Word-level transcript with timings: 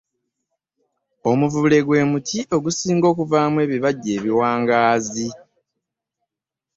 Omuvule 1.29 1.77
gwe 1.85 1.99
muti 2.11 2.39
ogusinga 2.55 3.05
okuvaamu 3.13 3.57
ebibajje 3.65 4.11
ebiwangaazi. 4.17 5.29